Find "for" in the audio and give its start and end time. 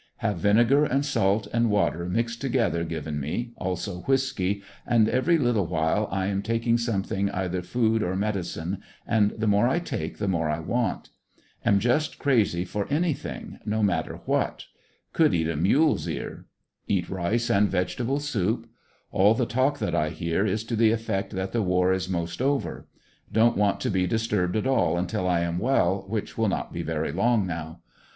12.65-12.87